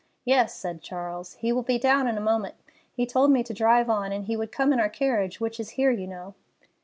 [0.25, 2.55] "Yes," said Charles; "he will be down in a moment.
[2.91, 5.69] He told me to drive on, and he would come in our carriage, which is
[5.77, 6.33] here, you know."